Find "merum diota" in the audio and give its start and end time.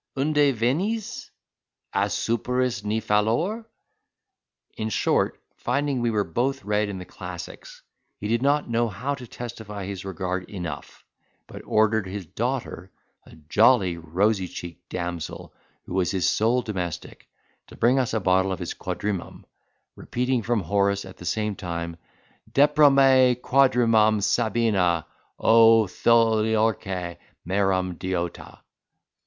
27.47-28.61